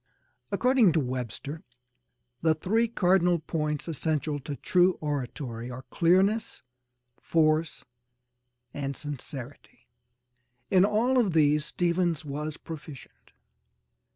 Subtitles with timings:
[0.51, 1.61] According to Webster,
[2.41, 6.63] the three cardinal points essential to true oratory are clearness,
[7.21, 7.85] force
[8.73, 9.87] and sincerity.
[10.71, 13.31] In all of these Stephens was proficient.